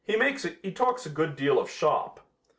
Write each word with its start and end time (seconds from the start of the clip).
He 0.03 0.71
talks 0.71 1.05
a 1.05 1.09
good 1.09 1.35
deal 1.35 1.59
of 1.59 1.69
shop. 1.69 2.25